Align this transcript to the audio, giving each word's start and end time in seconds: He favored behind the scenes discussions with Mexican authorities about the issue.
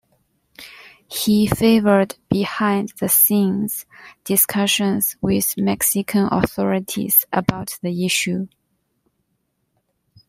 He 1.11 1.45
favored 1.45 2.17
behind 2.27 2.91
the 2.99 3.07
scenes 3.07 3.85
discussions 4.23 5.15
with 5.21 5.53
Mexican 5.59 6.27
authorities 6.31 7.23
about 7.31 7.77
the 7.83 8.03
issue. 8.03 8.47